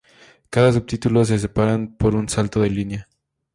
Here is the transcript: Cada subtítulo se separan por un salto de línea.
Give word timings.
Cada 0.49 0.73
subtítulo 0.73 1.23
se 1.25 1.37
separan 1.37 1.95
por 1.95 2.15
un 2.15 2.27
salto 2.27 2.59
de 2.61 2.71
línea. 2.71 3.07